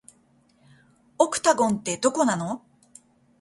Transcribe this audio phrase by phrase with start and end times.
[1.19, 2.63] オクタゴンって、どこなの